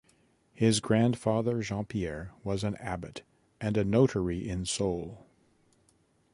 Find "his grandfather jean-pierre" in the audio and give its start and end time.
0.55-2.31